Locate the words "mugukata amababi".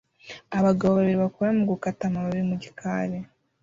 1.57-2.43